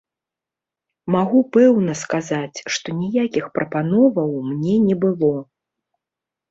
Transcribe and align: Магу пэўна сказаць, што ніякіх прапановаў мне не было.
Магу 1.15 1.41
пэўна 1.57 1.93
сказаць, 2.03 2.57
што 2.77 2.87
ніякіх 3.05 3.45
прапановаў 3.59 4.31
мне 4.51 4.75
не 4.89 4.95
было. 5.07 5.33